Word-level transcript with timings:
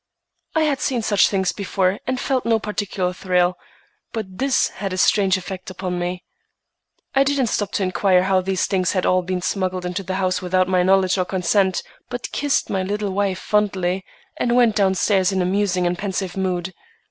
I 0.55 0.61
had 0.63 0.79
seen 0.79 1.03
such 1.03 1.29
things 1.29 1.51
before 1.51 1.99
and 2.07 2.19
felt 2.19 2.43
no 2.43 2.57
particular 2.57 3.13
thrill, 3.13 3.55
but 4.13 4.39
this 4.39 4.69
had 4.69 4.93
a 4.93 4.97
strange 4.97 5.37
effect 5.37 5.69
upon 5.69 5.99
me. 5.99 6.23
I 7.13 7.23
didn't 7.23 7.49
stop 7.53 7.71
to 7.73 7.83
inquire 7.83 8.23
how 8.23 8.41
these 8.41 8.65
things 8.65 8.93
had 8.93 9.05
all 9.05 9.21
been 9.21 9.43
smuggled 9.43 9.85
into 9.85 10.01
the 10.01 10.15
house 10.15 10.41
without 10.41 10.67
my 10.67 10.81
knowledge 10.81 11.19
or 11.19 11.25
consent, 11.25 11.83
but 12.09 12.31
kissed 12.31 12.67
my 12.67 12.81
little 12.81 13.11
wife 13.11 13.37
fondly, 13.37 14.03
and 14.37 14.55
went 14.55 14.75
down 14.75 14.95
stairs 14.95 15.31
in 15.31 15.39
a 15.39 15.45
musing 15.45 15.85
and 15.85 15.99
pensive 15.99 16.35
mood. 16.35 16.73